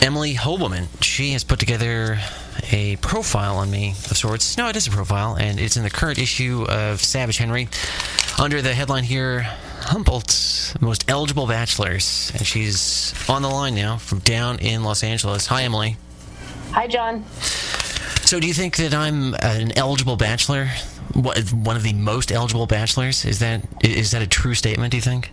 [0.00, 0.86] Emily Hobelmann.
[1.02, 2.18] She has put together
[2.70, 4.56] a profile on me of sorts.
[4.56, 7.68] No, it is a profile, and it's in the current issue of Savage Henry
[8.38, 9.42] under the headline here
[9.80, 12.30] Humboldt's Most Eligible Bachelors.
[12.36, 15.46] And she's on the line now from down in Los Angeles.
[15.46, 15.96] Hi, Emily.
[16.72, 17.24] Hi, John.
[18.24, 20.66] So, do you think that I'm an eligible bachelor?
[21.14, 23.24] What- One of the most eligible bachelors?
[23.24, 24.90] Is that is that a true statement?
[24.90, 25.30] Do you think?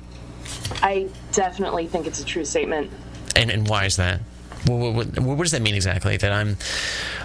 [0.81, 2.91] I definitely think it's a true statement.
[3.35, 4.21] And and why is that?
[4.65, 6.17] What, what, what, does that mean exactly?
[6.17, 6.57] That I'm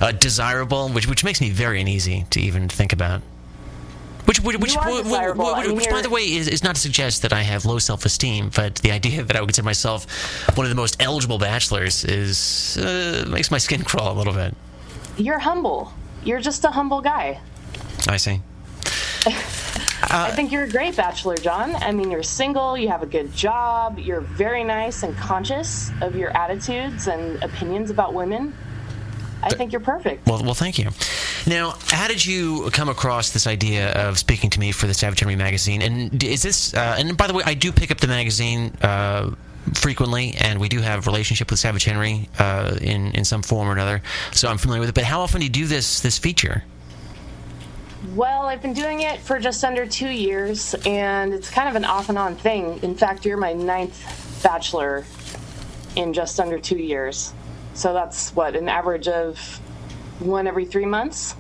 [0.01, 3.23] uh, desirable, which which makes me very uneasy to even think about.
[4.25, 5.47] Which which which, You are which, desirable.
[5.47, 7.79] I mean, which by the way is, is not to suggest that I have low
[7.79, 10.07] self esteem, but the idea that I would consider myself
[10.57, 14.55] one of the most eligible bachelors is uh, makes my skin crawl a little bit.
[15.17, 15.93] You're humble.
[16.25, 17.41] You're just a humble guy.
[18.09, 18.41] I see.
[20.11, 21.75] I think you're a great bachelor, John.
[21.77, 26.17] I mean, you're single, you have a good job, you're very nice and conscious of
[26.17, 28.55] your attitudes and opinions about women.
[29.43, 30.27] I think you're perfect.
[30.27, 30.91] Well, well, thank you.
[31.47, 35.21] Now, how did you come across this idea of speaking to me for the Savage
[35.21, 35.83] Henry magazine?
[35.83, 36.75] And is this?
[36.75, 39.31] Uh, and by the way, I do pick up the magazine uh,
[39.75, 43.69] frequently, and we do have a relationship with Savage Henry uh, in in some form
[43.69, 44.03] or another.
[44.33, 44.95] So I'm familiar with it.
[44.95, 46.65] But how often do you do this this feature?
[48.15, 51.85] Well, I've been doing it for just under two years, and it's kind of an
[51.85, 52.81] off and on thing.
[52.83, 55.05] In fact, you're my ninth bachelor
[55.97, 57.33] in just under two years.
[57.75, 59.39] So that's what, an average of
[60.21, 61.35] one every three months?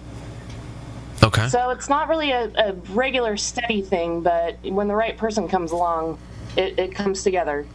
[1.23, 1.48] Okay.
[1.48, 5.72] So it's not really a, a regular steady thing, but when the right person comes
[5.72, 6.19] along,
[6.56, 7.67] it, it comes together.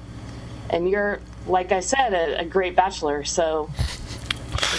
[0.70, 3.24] And you're, like I said, a, a great bachelor.
[3.24, 3.70] So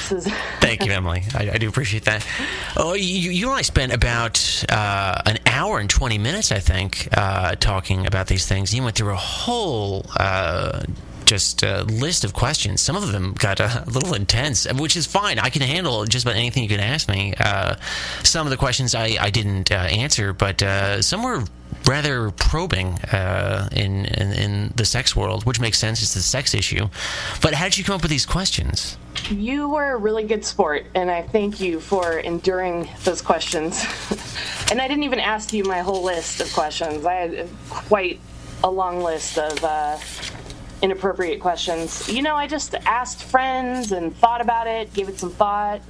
[0.61, 1.23] Thank you, Emily.
[1.35, 2.27] I, I do appreciate that.
[2.77, 7.09] Oh, you, you and I spent about uh, an hour and 20 minutes, I think,
[7.13, 8.75] uh, talking about these things.
[8.75, 10.07] You went through a whole.
[10.17, 10.83] Uh,
[11.25, 12.83] just uh, list of questions.
[12.83, 15.39] Some of them got a little intense, which is fine.
[15.39, 17.33] I can handle just about anything you can ask me.
[17.41, 17.77] Uh,
[18.23, 21.45] some of the questions I, I didn't uh, answer, but uh, some were
[21.87, 26.03] rather probing uh, in, in in the sex world, which makes sense.
[26.03, 26.89] It's a sex issue.
[27.43, 28.97] But how did you come up with these questions?
[29.31, 33.85] You were a really good sport, and I thank you for enduring those questions.
[34.71, 37.07] and I didn't even ask you my whole list of questions.
[37.07, 38.21] I had quite
[38.63, 39.99] a long list of uh,
[40.83, 42.09] inappropriate questions.
[42.09, 45.81] You know, I just asked friends and thought about it, gave it some thought.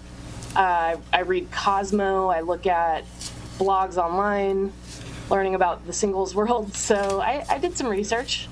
[0.55, 3.05] Uh, I read Cosmo, I look at
[3.59, 4.73] blogs online,
[5.31, 6.75] learning about the singles world.
[6.75, 8.49] So I, I did some research.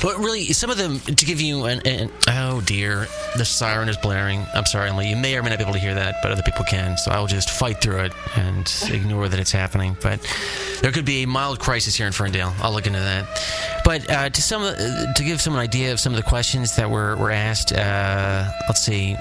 [0.00, 3.96] But really, some of them to give you an, an oh dear, the siren is
[3.96, 4.46] blaring.
[4.54, 5.08] I'm sorry, Emily.
[5.08, 6.96] You may or may not be able to hear that, but other people can.
[6.96, 9.96] So I'll just fight through it and ignore that it's happening.
[10.00, 10.20] But
[10.82, 12.54] there could be a mild crisis here in Ferndale.
[12.60, 13.26] I'll look into that.
[13.84, 16.76] But uh, to some, uh, to give some an idea of some of the questions
[16.76, 17.72] that were were asked.
[17.72, 19.16] Uh, let's see.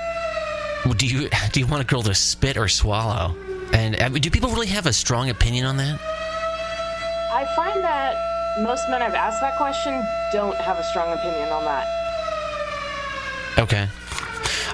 [0.96, 3.36] Do you do you want a girl to spit or swallow?
[3.74, 6.00] And mean, do people really have a strong opinion on that?
[7.32, 8.16] I find that
[8.62, 11.86] most men I've asked that question don't have a strong opinion on that.
[13.60, 13.88] Okay.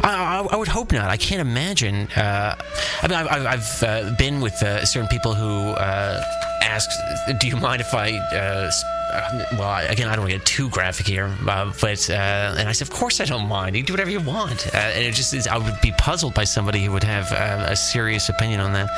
[0.03, 1.09] I, I, I would hope not.
[1.09, 2.07] I can't imagine.
[2.15, 2.55] Uh,
[3.01, 6.21] I mean, I've, I've- I've uh, been with uh, certain people who uh,
[6.61, 6.89] ask,
[7.39, 8.09] "Do you mind if I?"
[9.13, 12.68] Uh, well, again, I don't want to get too graphic here, uh, but uh, and
[12.68, 13.75] I said, "Of course, I don't mind.
[13.75, 15.47] You do whatever you want." Uh, and it just is.
[15.47, 18.90] I would be puzzled by somebody who would have uh, a serious opinion on that.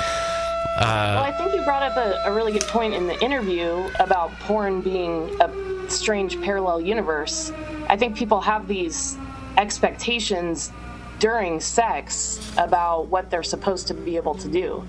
[0.79, 4.31] Well, I think you brought up a, a really good point in the interview about
[4.41, 7.51] porn being a strange parallel universe.
[7.87, 9.17] I think people have these
[9.57, 10.71] expectations
[11.19, 14.85] during sex about what they're supposed to be able to do.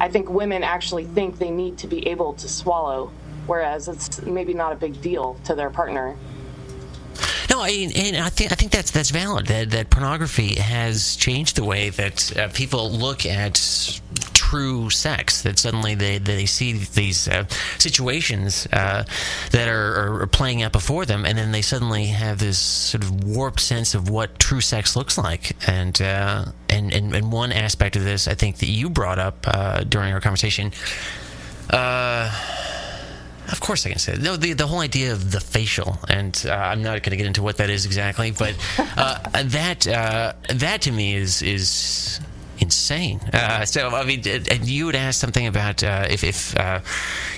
[0.00, 3.10] I think women actually think they need to be able to swallow,
[3.46, 6.16] whereas it's maybe not a big deal to their partner.
[7.50, 9.46] No, I, and I think I think that's that's valid.
[9.46, 14.00] That that pornography has changed the way that uh, people look at
[14.32, 15.42] true sex.
[15.42, 17.44] That suddenly they they see these uh,
[17.76, 19.04] situations uh,
[19.50, 23.24] that are, are playing out before them, and then they suddenly have this sort of
[23.24, 25.56] warped sense of what true sex looks like.
[25.68, 29.44] And uh, and, and and one aspect of this, I think that you brought up
[29.46, 30.72] uh, during our conversation.
[31.68, 32.30] Uh,
[33.52, 34.22] of course, I can say it.
[34.22, 34.36] no.
[34.36, 37.42] The the whole idea of the facial, and uh, I'm not going to get into
[37.42, 38.54] what that is exactly, but
[38.96, 42.20] uh, that uh, that to me is is
[42.58, 43.20] insane.
[43.32, 46.80] Uh, so I mean, and you would ask something about uh, if if uh,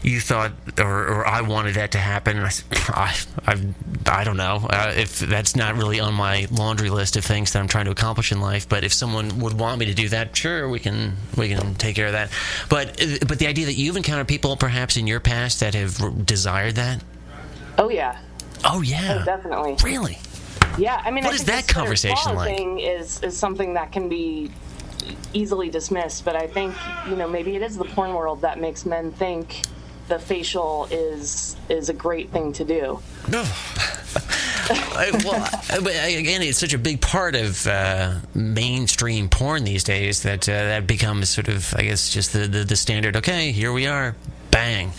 [0.02, 2.38] you thought or, or I wanted that to happen.
[2.38, 2.50] I
[2.88, 3.16] I,
[3.46, 3.75] I,
[4.06, 7.58] I don't know uh, if that's not really on my laundry list of things that
[7.61, 8.69] I'm trying to accomplish in life.
[8.69, 11.96] But if someone would want me to do that, sure, we can we can take
[11.96, 12.31] care of that.
[12.69, 16.26] But uh, but the idea that you've encountered people perhaps in your past that have
[16.26, 17.02] desired that.
[17.76, 18.19] Oh, yeah.
[18.64, 19.76] Oh yeah, Oh, definitely.
[19.82, 20.19] really.
[20.78, 22.56] Yeah, I mean, What I is think that conversation like?
[22.56, 24.50] Thing is is something that can be
[25.32, 26.75] easily dismissed, but I think
[27.08, 29.62] you know maybe it is the porn world that makes men think
[30.08, 33.00] the facial is is a great thing to do.
[33.31, 33.44] No.
[34.67, 39.85] I, well, I- but again, it's such a big part of uh, mainstream porn these
[39.85, 43.17] days that uh, that becomes sort of, I guess, just the, the, the standard.
[43.17, 44.17] Okay, here we are,
[44.50, 44.93] bang.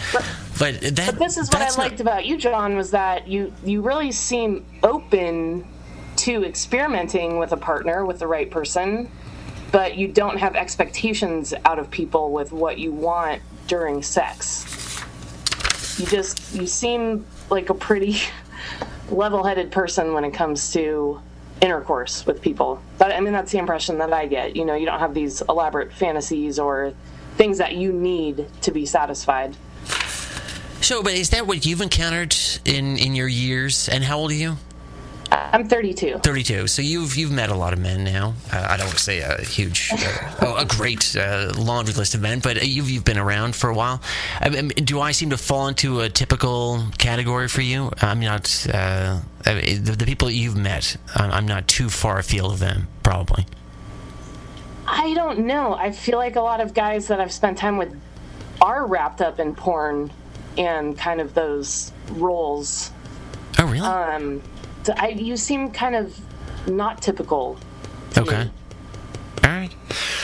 [0.59, 3.51] But that But this is what I not- liked about you, John, was that you
[3.63, 5.65] you really seem open
[6.17, 9.09] to experimenting with a partner with the right person,
[9.75, 15.03] but you don't have expectations out of people with what you want during sex.
[15.99, 18.15] You just you seem like a pretty
[19.09, 21.19] level-headed person when it comes to
[21.59, 22.81] intercourse with people.
[22.99, 24.55] That, I mean, that's the impression that I get.
[24.55, 26.93] You know, you don't have these elaborate fantasies or
[27.35, 29.57] things that you need to be satisfied.
[30.79, 32.33] So, but is that what you've encountered
[32.63, 33.89] in, in your years?
[33.89, 34.55] And how old are you?
[35.31, 36.19] I'm 32.
[36.19, 36.67] 32.
[36.67, 38.33] So you've you've met a lot of men now.
[38.51, 42.15] Uh, I don't want to say a huge, uh, oh, a great uh, laundry list
[42.15, 44.01] of men, but you've you've been around for a while.
[44.39, 47.91] I mean, do I seem to fall into a typical category for you?
[48.01, 48.67] I'm not.
[48.71, 52.53] Uh, I mean, the, the people that you've met, I'm I'm not too far afield
[52.53, 53.45] of them, probably.
[54.87, 55.73] I don't know.
[55.73, 57.95] I feel like a lot of guys that I've spent time with
[58.61, 60.11] are wrapped up in porn
[60.57, 62.91] and kind of those roles.
[63.57, 63.87] Oh, really?
[63.87, 64.41] Um,
[64.89, 66.19] I, you seem kind of
[66.67, 67.57] not typical.
[68.17, 68.45] okay.
[68.45, 68.51] me.
[69.43, 69.75] All right.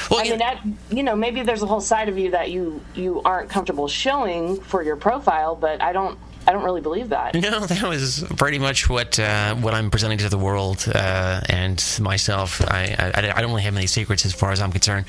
[0.10, 2.52] Well, I yeah, mean, that, you know, maybe there's a whole side of you that
[2.52, 6.18] you you aren't comfortable showing for your profile, but I don't
[6.48, 7.36] I don't really believe that.
[7.36, 11.84] No, that was pretty much what uh, what I'm presenting to the world uh, and
[12.02, 12.62] myself.
[12.62, 15.06] I, I I don't really have many secrets as far as I'm concerned.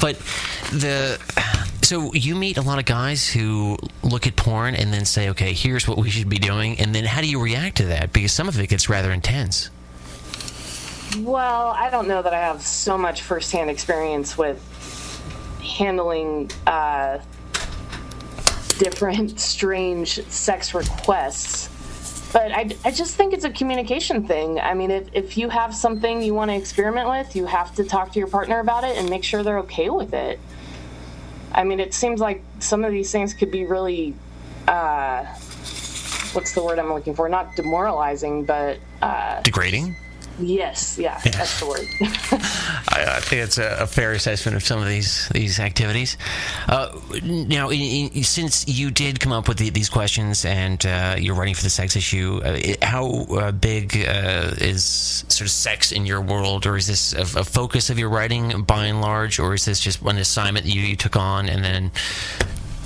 [0.00, 0.18] But
[0.72, 1.20] the
[1.82, 5.52] so you meet a lot of guys who look at porn and then say, okay,
[5.52, 8.12] here's what we should be doing, and then how do you react to that?
[8.12, 9.70] Because some of it gets rather intense.
[11.18, 14.58] Well, I don't know that I have so much firsthand experience with
[15.62, 17.18] handling uh,
[18.78, 21.68] different strange sex requests.
[22.32, 24.58] But I, I just think it's a communication thing.
[24.58, 27.84] I mean, if, if you have something you want to experiment with, you have to
[27.84, 30.40] talk to your partner about it and make sure they're okay with it.
[31.54, 34.14] I mean, it seems like some of these things could be really,
[34.66, 35.24] uh,
[36.32, 37.28] what's the word I'm looking for?
[37.28, 39.94] Not demoralizing, but uh, Degrading.
[40.40, 41.86] Yes, yeah, that's the word.
[42.88, 46.16] I, I think that's a, a fair assessment of some of these these activities.
[46.68, 51.16] Uh, now, in, in, since you did come up with the, these questions and uh,
[51.18, 54.84] you're writing for the sex issue, uh, it- how uh, big uh, is
[55.28, 58.62] sort of sex in your world, or is this a, a focus of your writing
[58.62, 61.64] by and large, or is this just an assignment that you, you took on and
[61.64, 61.90] then?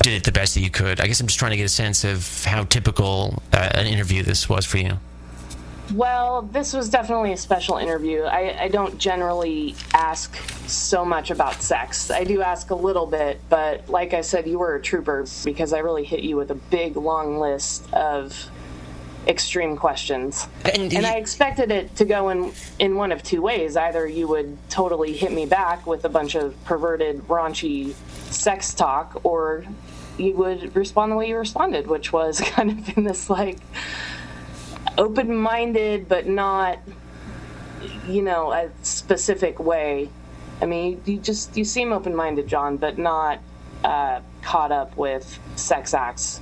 [0.02, 1.00] Did it the best that you could.
[1.00, 4.22] I guess I'm just trying to get a sense of how typical uh, an interview
[4.22, 4.98] this was for you.
[5.94, 8.22] Well, this was definitely a special interview.
[8.22, 10.36] I, I don't generally ask
[10.66, 12.10] so much about sex.
[12.10, 15.72] I do ask a little bit, but like I said, you were a trooper because
[15.72, 18.50] I really hit you with a big, long list of
[19.26, 20.48] extreme questions.
[20.64, 23.76] And, And I expected it to go in in one of two ways.
[23.76, 27.94] Either you would totally hit me back with a bunch of perverted, raunchy
[28.30, 29.64] sex talk, or
[30.18, 33.58] you would respond the way you responded, which was kind of in this like
[34.98, 36.78] open-minded but not
[38.06, 40.08] you know a specific way.
[40.60, 43.40] I mean, you just you seem open-minded, John, but not
[43.84, 46.40] uh, caught up with sex acts.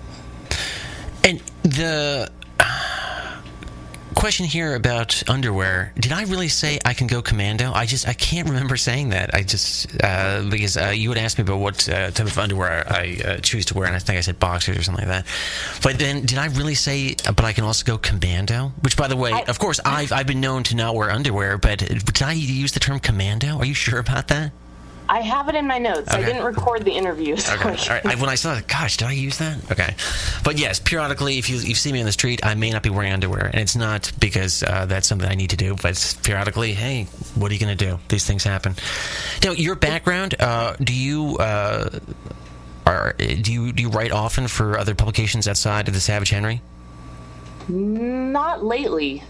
[1.24, 2.30] And the
[4.14, 5.92] question here about underwear.
[5.98, 7.72] Did i really say i can go commando?
[7.72, 9.34] I just i can't remember saying that.
[9.34, 12.84] I just uh, because uh, you would ask me about what uh, type of underwear
[12.90, 15.26] i uh, choose to wear and i think i said boxers or something like that.
[15.82, 18.72] But then did i really say uh, but i can also go commando?
[18.80, 21.58] Which by the way I- of course i've i've been known to not wear underwear
[21.58, 23.58] but did i use the term commando?
[23.58, 24.52] Are you sure about that
[25.08, 26.10] I have it in my notes.
[26.10, 27.36] I didn't record the interview.
[27.44, 27.68] So Okay.
[27.68, 28.06] All right.
[28.06, 29.70] I, when I saw that, gosh, did I use that?
[29.70, 29.94] Okay.
[30.44, 32.90] But yes, periodically, if you, you see me on the street, I may not be
[32.90, 33.46] wearing underwear.
[33.46, 37.04] And it's not because uh, that's something I need to do, but it's periodically, hey,
[37.34, 37.98] what are you going to do?
[38.08, 38.76] These things happen.
[39.42, 41.36] Now, your background, uh, do you.
[41.38, 41.98] Uh,
[42.86, 46.60] are, do you do you write often for other publications outside of the Savage Henry?
[47.68, 49.22] Not lately.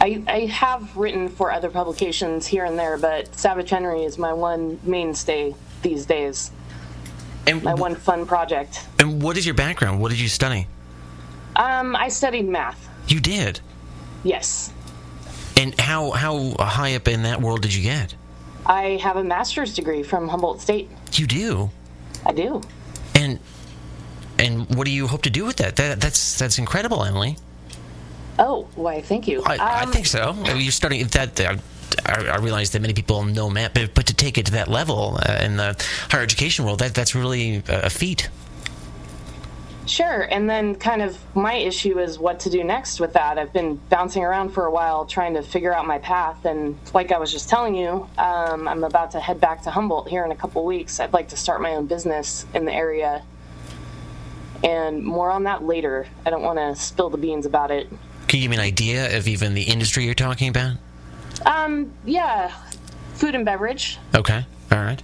[0.00, 4.32] I, I have written for other publications here and there, but Savage Henry is my
[4.32, 6.50] one mainstay these days.
[7.46, 8.86] And, My one fun project.
[8.98, 10.00] and what is your background?
[10.00, 10.66] What did you study?
[11.56, 12.88] Um, I studied math.
[13.08, 13.60] You did.
[14.22, 14.70] Yes.
[15.56, 18.14] And how how high up in that world did you get?
[18.66, 20.90] I have a master's degree from Humboldt State.
[21.14, 21.70] You do.
[22.26, 22.60] I do.
[23.14, 23.40] And
[24.38, 25.76] and what do you hope to do with that?
[25.76, 27.38] That that's that's incredible, Emily.
[28.38, 29.00] Oh, why?
[29.02, 29.42] Thank you.
[29.44, 30.34] I, I Um, think so.
[30.44, 31.40] I You're starting that.
[31.40, 31.58] I,
[32.06, 35.18] I realize that many people know math, but, but to take it to that level
[35.26, 35.74] uh, in the
[36.10, 38.28] higher education world, that that's really a, a feat.
[39.86, 40.28] Sure.
[40.30, 43.38] And then, kind of, my issue is what to do next with that.
[43.38, 46.44] I've been bouncing around for a while trying to figure out my path.
[46.44, 50.08] And, like I was just telling you, um, I'm about to head back to Humboldt
[50.08, 51.00] here in a couple weeks.
[51.00, 53.22] I'd like to start my own business in the area.
[54.62, 56.06] And more on that later.
[56.26, 57.88] I don't want to spill the beans about it.
[58.28, 60.76] Can you give me an idea of even the industry you're talking about?
[61.46, 62.54] Um, yeah,
[63.14, 63.98] food and beverage.
[64.14, 65.02] Okay, all right.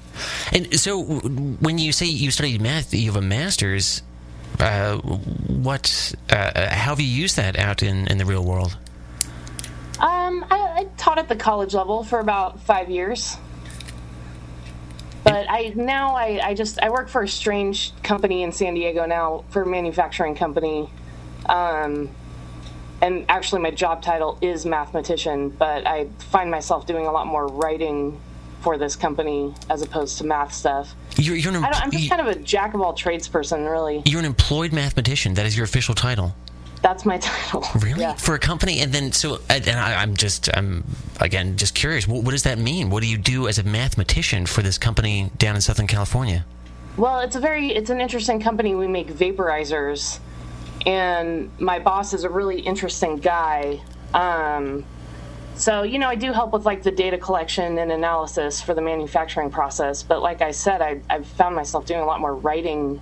[0.52, 4.02] And so, when you say you studied math, you have a master's.
[4.61, 6.14] Uh, what?
[6.28, 8.76] Uh, how have you used that out in, in the real world?
[10.00, 13.37] Um, I, I taught at the college level for about five years.
[15.25, 19.07] But I now I, I just I work for a strange company in San Diego
[19.07, 20.90] now for a manufacturing company.
[21.47, 22.11] Um,
[23.04, 27.46] and actually my job title is mathematician, but I find myself doing a lot more
[27.46, 28.18] writing
[28.62, 30.94] for this company as opposed to math stuff.
[31.16, 34.02] You're, you're, an, I I'm just kind of a jack of all trades person, really.
[34.06, 35.34] you're an employed mathematician.
[35.34, 36.34] That is your official title.
[36.80, 37.62] That's my title.
[37.78, 38.00] Really?
[38.00, 38.14] Yeah.
[38.14, 40.84] For a company, and then so, and I, I'm just, I'm
[41.20, 42.08] again just curious.
[42.08, 42.88] What, what does that mean?
[42.88, 46.46] What do you do as a mathematician for this company down in Southern California?
[46.96, 48.75] Well, it's a very it's an interesting company.
[48.75, 50.20] We make vaporizers,
[50.86, 53.80] and my boss is a really interesting guy.
[54.12, 54.84] Um,
[55.56, 58.82] so you know, I do help with like the data collection and analysis for the
[58.82, 60.02] manufacturing process.
[60.02, 63.00] But like I said, I, I've found myself doing a lot more writing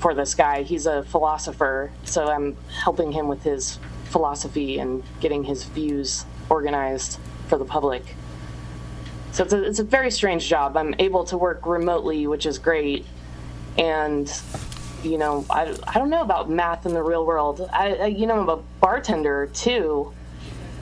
[0.00, 0.62] for this guy.
[0.62, 7.18] He's a philosopher, so I'm helping him with his philosophy and getting his views organized
[7.48, 8.02] for the public.
[9.32, 10.76] So it's a, it's a very strange job.
[10.76, 13.04] I'm able to work remotely, which is great.
[13.76, 14.28] And,
[15.04, 17.68] you know, I, I don't know about math in the real world.
[17.72, 20.12] I, I, you know, I'm a bartender too.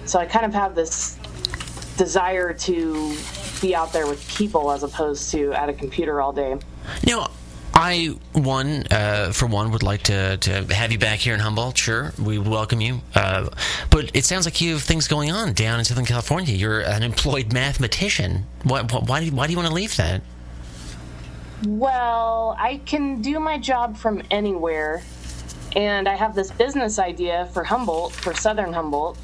[0.04, 1.18] So I kind of have this
[1.96, 3.16] desire to
[3.60, 6.58] be out there with people as opposed to at a computer all day.
[7.06, 7.30] Now,
[7.74, 11.78] I one uh, for one would like to, to have you back here in Humboldt.
[11.78, 13.00] Sure, we welcome you.
[13.14, 13.48] Uh,
[13.90, 16.54] but it sounds like you have things going on down in Southern California.
[16.54, 18.46] You're an employed mathematician.
[18.64, 20.20] Why, why, do why do you want to leave that?
[21.66, 25.02] Well, I can do my job from anywhere.
[25.76, 29.16] And I have this business idea for Humboldt, for Southern Humboldt.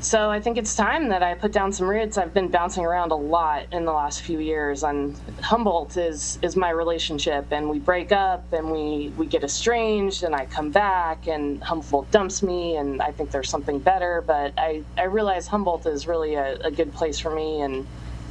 [0.00, 2.18] So I think it's time that I put down some roots.
[2.18, 6.56] I've been bouncing around a lot in the last few years, and Humboldt is is
[6.56, 7.52] my relationship.
[7.52, 12.10] And we break up, and we we get estranged, and I come back, and Humboldt
[12.10, 14.24] dumps me, and I think there's something better.
[14.26, 17.86] But I I realize Humboldt is really a, a good place for me, and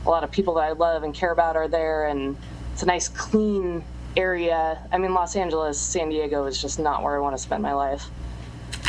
[0.05, 2.35] a lot of people that I love and care about are there, and
[2.81, 3.83] it's a nice clean
[4.17, 4.79] area.
[4.91, 7.73] I mean, Los Angeles, San Diego is just not where I want to spend my
[7.73, 8.05] life.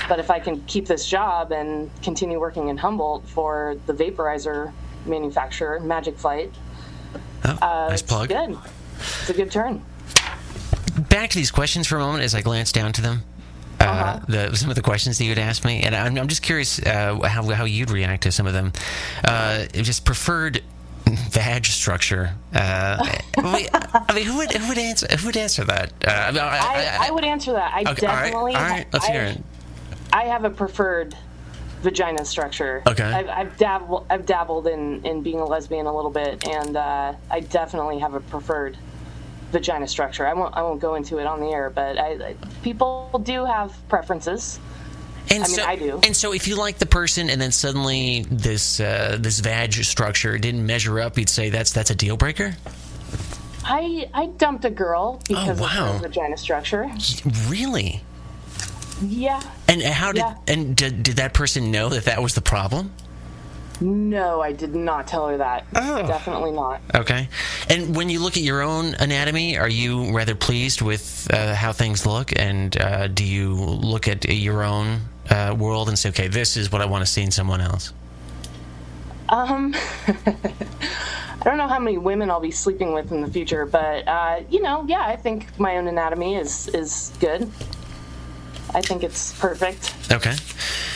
[0.08, 4.72] But if I can keep this job and continue working in Humboldt for the vaporizer
[5.04, 6.50] manufacturer, Magic Flight,
[7.44, 8.30] Oh, nice it's plug.
[8.30, 8.56] good.
[8.98, 9.84] It's a good turn.
[11.10, 13.22] Back to these questions for a moment as I glance down to them.
[13.78, 14.20] Uh, Uh-huh.
[14.26, 17.18] the, some of the questions that you'd asked me, and I'm, I'm just curious uh,
[17.28, 18.72] how, how you'd react to some of them.
[19.22, 20.62] Uh, just preferred
[21.06, 22.30] vag structure.
[22.54, 23.04] Uh,
[23.38, 25.92] I mean, who would who would answer who would answer that?
[26.06, 27.72] Uh, I, mean, I, I, I would answer that.
[27.74, 28.54] I Okay, definitely.
[28.54, 29.42] all right, let's I, hear it.
[30.12, 31.16] I have a preferred
[31.82, 32.82] vagina structure.
[32.86, 33.04] Okay.
[33.04, 34.06] I've, I've dabbled.
[34.10, 38.14] I've dabbled in in being a lesbian a little bit, and uh, I definitely have
[38.14, 38.78] a preferred
[39.50, 40.26] vagina structure.
[40.26, 40.54] I won't.
[40.56, 41.96] I won't go into it on the air, but
[42.62, 44.60] people do have preferences.
[45.30, 46.00] And I mean, so, I do.
[46.04, 50.36] And so, if you like the person, and then suddenly this uh, this vag structure
[50.38, 52.54] didn't measure up, you'd say that's that's a deal breaker.
[53.64, 55.88] I I dumped a girl because Oh, wow.
[55.94, 56.90] of her vagina structure.
[57.48, 58.02] Really?
[59.00, 59.40] Yeah.
[59.68, 60.34] And how did Yeah.
[60.48, 62.92] and did, did that person know that that was the problem?
[63.80, 65.66] No, I did not tell her that.
[65.74, 66.06] Oh.
[66.06, 66.80] Definitely not.
[66.94, 67.28] Okay.
[67.68, 71.72] And when you look at your own anatomy, are you rather pleased with uh, how
[71.72, 72.32] things look?
[72.38, 75.00] And uh, do you look at your own
[75.30, 77.92] uh, world and say, okay, this is what I want to see in someone else?
[79.28, 79.74] Um,
[80.06, 84.42] I don't know how many women I'll be sleeping with in the future, but uh,
[84.50, 87.50] you know, yeah, I think my own anatomy is is good.
[88.74, 89.94] I think it's perfect.
[90.10, 90.34] Okay.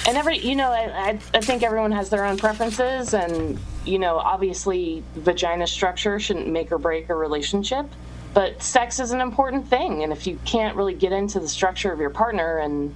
[0.07, 3.99] And every, you know, I, I, I think everyone has their own preferences, and you
[3.99, 7.87] know, obviously, vagina structure shouldn't make or break a relationship.
[8.33, 11.91] But sex is an important thing, and if you can't really get into the structure
[11.91, 12.95] of your partner and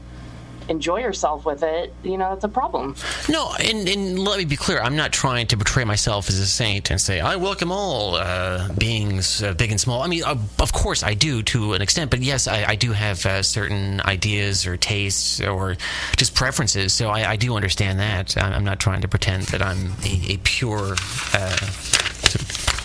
[0.68, 2.94] enjoy yourself with it, you know, it's a problem.
[3.28, 4.80] No, and, and let me be clear.
[4.80, 8.72] I'm not trying to portray myself as a saint and say I welcome all uh,
[8.74, 10.02] beings, uh, big and small.
[10.02, 12.92] I mean, uh, of course I do to an extent, but yes, I, I do
[12.92, 15.76] have uh, certain ideas or tastes or
[16.16, 16.92] just preferences.
[16.92, 18.36] So I, I do understand that.
[18.36, 20.94] I'm not trying to pretend that I'm a, a pure
[21.34, 21.56] uh,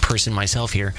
[0.01, 0.93] person myself here.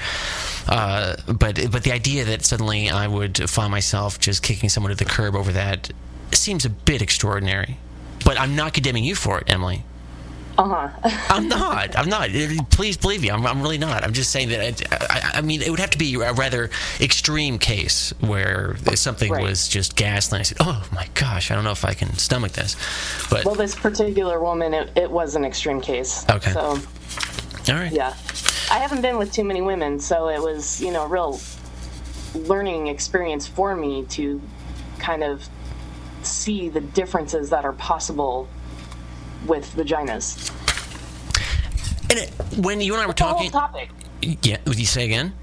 [0.67, 4.97] Uh, but but the idea that suddenly I would find myself just kicking someone to
[4.97, 5.91] the curb over that
[6.35, 7.77] seems a bit extraordinary.
[8.25, 9.83] But I'm not condemning you for it, Emily.
[10.57, 11.09] Uh huh.
[11.29, 11.95] I'm not.
[11.97, 12.29] I'm not.
[12.71, 13.29] Please believe me.
[13.29, 14.03] I'm, I'm really not.
[14.03, 14.81] I'm just saying that.
[14.81, 16.69] It, I, I, mean, it would have to be a rather
[16.99, 19.43] extreme case where something right.
[19.43, 20.39] was just gaslit.
[20.39, 22.75] I said, "Oh my gosh, I don't know if I can stomach this."
[23.29, 26.25] But well, this particular woman, it, it was an extreme case.
[26.29, 26.51] Okay.
[26.51, 26.79] So.
[27.69, 27.91] All right.
[27.91, 28.15] Yeah.
[28.71, 31.39] I haven't been with too many women, so it was, you know, a real
[32.33, 34.41] learning experience for me to
[34.99, 35.47] kind of
[36.47, 38.47] see the differences that are possible
[39.47, 40.49] with vaginas.
[42.09, 42.29] And it,
[42.65, 43.89] when you and I were talking, topic.
[44.21, 45.33] Yeah, would you say again?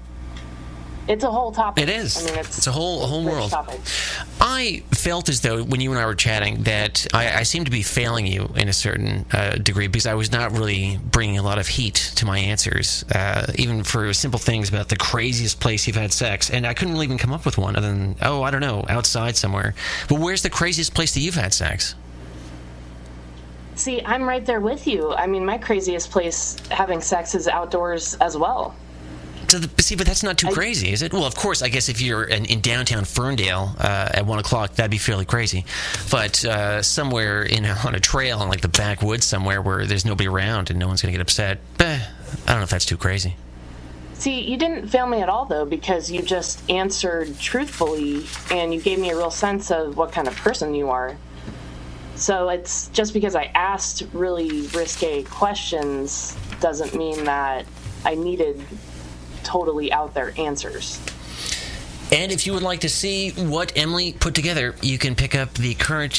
[1.07, 1.83] It's a whole topic.
[1.83, 2.17] It is.
[2.17, 3.51] I mean, it's, it's a whole a whole world.
[3.51, 3.79] Topic.
[4.41, 7.71] I felt as though when you and I were chatting that I, I seemed to
[7.71, 11.43] be failing you in a certain uh, degree because I was not really bringing a
[11.43, 15.85] lot of heat to my answers, uh, even for simple things about the craziest place
[15.85, 18.41] you've had sex, and I couldn't really even come up with one other than oh
[18.41, 19.75] I don't know outside somewhere.
[20.09, 21.93] But where's the craziest place that you've had sex?
[23.75, 25.13] See, I'm right there with you.
[25.13, 28.73] I mean, my craziest place having sex is outdoors as well.
[29.47, 31.13] So the, see, but that's not too I, crazy, is it?
[31.13, 34.75] Well, of course, I guess if you're in, in downtown Ferndale uh, at one o'clock,
[34.75, 35.65] that'd be fairly crazy.
[36.09, 40.27] But uh, somewhere in on a trail in like the backwoods somewhere where there's nobody
[40.27, 41.99] around and no one's going to get upset, eh,
[42.47, 43.35] I don't know if that's too crazy.
[44.15, 48.81] See, you didn't fail me at all though because you just answered truthfully and you
[48.81, 51.17] gave me a real sense of what kind of person you are.
[52.15, 57.65] So it's just because I asked really risque questions doesn't mean that
[58.05, 58.63] I needed
[59.45, 60.99] totally out there answers.
[62.11, 65.53] And if you would like to see what Emily put together, you can pick up
[65.55, 66.13] the current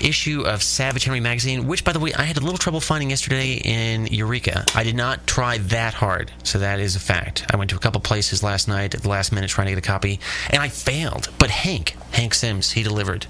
[0.00, 3.10] issue of Savage Henry magazine, which, by the way, I had a little trouble finding
[3.10, 4.64] yesterday in Eureka.
[4.74, 7.44] I did not try that hard, so that is a fact.
[7.50, 9.78] I went to a couple places last night at the last minute trying to get
[9.78, 11.28] a copy, and I failed.
[11.38, 13.26] But Hank, Hank Sims, he delivered.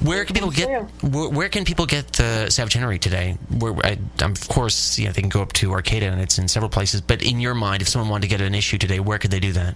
[0.00, 0.68] Where can people get?
[1.02, 3.38] Where, where can people get the Savage Henry today?
[3.58, 6.48] Where, I, of course, you know, they can go up to Arcata, and it's in
[6.48, 7.00] several places.
[7.00, 9.40] But in your mind, if someone wanted to get an issue today, where could they
[9.40, 9.74] do that?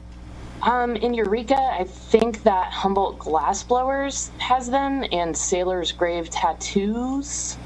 [0.63, 7.57] Um, in Eureka, I think that Humboldt Glassblowers has them, and Sailor's Grave Tattoos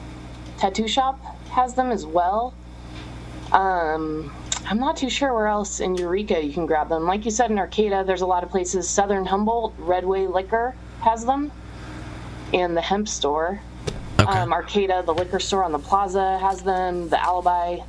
[0.58, 2.54] Tattoo Shop has them as well.
[3.52, 4.32] Um,
[4.66, 7.04] I'm not too sure where else in Eureka you can grab them.
[7.04, 8.88] Like you said, in Arcata, there's a lot of places.
[8.88, 11.52] Southern Humboldt, Redway Liquor has them,
[12.54, 13.60] and the Hemp Store.
[14.18, 14.30] Okay.
[14.30, 17.10] Um, Arcata, the liquor store on the plaza has them.
[17.10, 17.80] The Alibi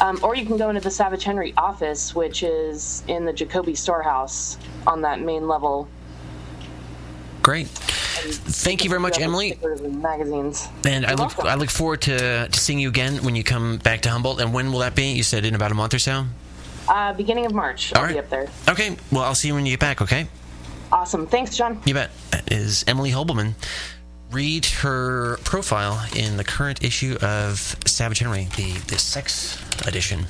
[0.00, 3.74] um, or you can go into the Savage Henry office, which is in the Jacoby
[3.74, 5.88] storehouse on that main level.
[7.42, 7.68] Great.
[7.68, 9.58] Thank you very much, Emily.
[9.80, 10.68] Magazines.
[10.84, 14.02] And I look, I look forward to, to seeing you again when you come back
[14.02, 14.40] to Humboldt.
[14.40, 15.12] And when will that be?
[15.12, 16.26] You said in about a month or so?
[16.88, 17.92] Uh, beginning of March.
[17.92, 18.12] All I'll right.
[18.14, 18.48] be up there.
[18.68, 18.96] Okay.
[19.10, 20.26] Well, I'll see you when you get back, okay?
[20.92, 21.26] Awesome.
[21.26, 21.80] Thanks, John.
[21.84, 22.10] You bet.
[22.30, 23.54] That is Emily Hobelmann
[24.32, 30.26] read her profile in the current issue of Savage Henry, the, the sex edition.